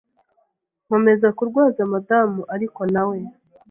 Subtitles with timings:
[0.85, 3.17] nkomeza kurwaza madamu ariko na we